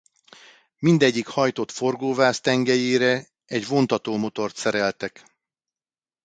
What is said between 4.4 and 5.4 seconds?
szereltek.